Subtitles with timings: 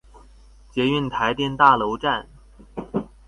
[0.71, 2.27] 捷運臺電大樓站